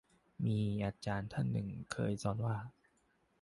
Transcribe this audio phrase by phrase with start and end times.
[0.45, 2.57] มีอาจารย์ท่านหนึ่งเคยสอนว่า